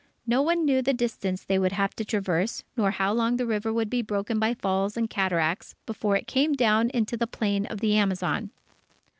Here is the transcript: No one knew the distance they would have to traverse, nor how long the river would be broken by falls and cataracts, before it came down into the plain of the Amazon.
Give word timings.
No 0.25 0.41
one 0.41 0.65
knew 0.65 0.81
the 0.81 0.95
distance 0.95 1.43
they 1.43 1.59
would 1.59 1.73
have 1.73 1.95
to 1.95 2.03
traverse, 2.03 2.63
nor 2.75 2.89
how 2.89 3.13
long 3.13 3.37
the 3.37 3.45
river 3.45 3.71
would 3.71 3.87
be 3.87 4.01
broken 4.01 4.39
by 4.39 4.55
falls 4.55 4.97
and 4.97 5.07
cataracts, 5.07 5.75
before 5.85 6.15
it 6.15 6.25
came 6.25 6.53
down 6.53 6.89
into 6.89 7.15
the 7.15 7.27
plain 7.27 7.67
of 7.67 7.81
the 7.81 7.95
Amazon. 7.95 8.49